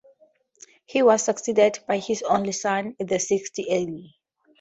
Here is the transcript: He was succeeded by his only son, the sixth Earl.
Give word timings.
He 0.87 1.03
was 1.03 1.21
succeeded 1.21 1.77
by 1.87 1.99
his 1.99 2.23
only 2.23 2.53
son, 2.53 2.95
the 2.97 3.19
sixth 3.19 3.53
Earl. 3.59 3.99